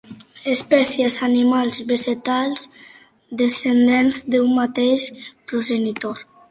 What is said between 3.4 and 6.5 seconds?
descendents d'un mateix progenitor.